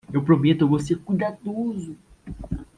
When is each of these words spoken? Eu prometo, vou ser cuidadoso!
Eu 0.11 0.23
prometo, 0.25 0.67
vou 0.67 0.79
ser 0.79 0.97
cuidadoso! 0.97 1.95